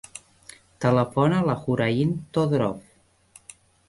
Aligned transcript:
Telefona 0.85 1.37
a 1.41 1.45
la 1.49 1.55
Hoorain 1.65 2.13
Todorov. 2.39 3.53